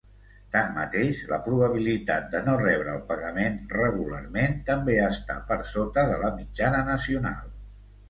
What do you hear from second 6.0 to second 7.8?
de la mitjana nacional.